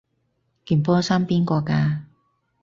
[0.65, 1.99] 件波衫邊個㗎？